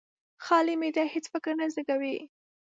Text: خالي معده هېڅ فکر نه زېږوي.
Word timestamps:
خالي 0.45 0.73
معده 0.81 1.03
هېڅ 1.13 1.25
فکر 1.33 1.51
نه 1.59 1.67
زېږوي. 1.73 2.17